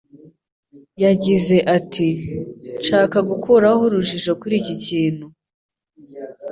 [1.03, 2.07] Yagize ati
[2.79, 5.25] “Nshaka gukuraho urujijo kuri iki kintu